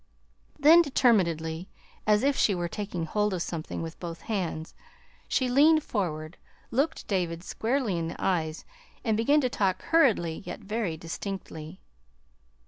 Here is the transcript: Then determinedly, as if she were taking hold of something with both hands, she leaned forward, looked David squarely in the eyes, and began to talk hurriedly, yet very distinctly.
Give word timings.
Then 0.59 0.81
determinedly, 0.81 1.69
as 2.07 2.23
if 2.23 2.35
she 2.35 2.55
were 2.55 2.67
taking 2.67 3.05
hold 3.05 3.35
of 3.35 3.43
something 3.43 3.83
with 3.83 3.99
both 3.99 4.21
hands, 4.21 4.73
she 5.27 5.47
leaned 5.47 5.83
forward, 5.83 6.37
looked 6.71 7.07
David 7.07 7.43
squarely 7.43 7.99
in 7.99 8.07
the 8.07 8.15
eyes, 8.17 8.65
and 9.03 9.15
began 9.15 9.41
to 9.41 9.49
talk 9.49 9.83
hurriedly, 9.83 10.41
yet 10.43 10.61
very 10.61 10.97
distinctly. 10.97 11.81